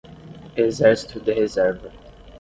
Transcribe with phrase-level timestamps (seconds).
[0.57, 1.91] exército de reserva